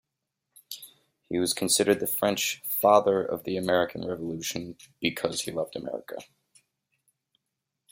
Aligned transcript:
He 1.29 1.37
was 1.37 1.53
considered 1.53 1.99
the 1.99 2.07
French 2.07 2.63
"Father 2.65 3.21
of 3.23 3.43
the 3.43 3.55
American 3.55 4.07
Revolution" 4.07 4.75
because 4.99 5.41
he 5.41 5.51
loved 5.51 5.75
America. 5.75 6.17